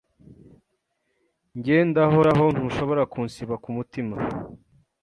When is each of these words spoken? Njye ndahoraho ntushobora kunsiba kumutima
Njye 1.57 1.77
ndahoraho 1.89 2.45
ntushobora 2.55 3.03
kunsiba 3.11 3.55
kumutima 3.63 4.15